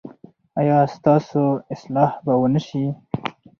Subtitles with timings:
[0.59, 1.43] ایا ستاسو
[1.73, 2.85] اصلاح به و نه شي؟